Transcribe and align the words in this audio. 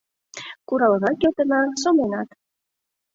Куралынат 0.67 1.15
кертына, 1.21 1.59
сомленат... 1.81 2.29